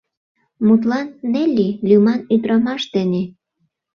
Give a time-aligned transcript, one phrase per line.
[0.65, 3.23] Мутлан, Нелли лӱман ӱдрамаш дене...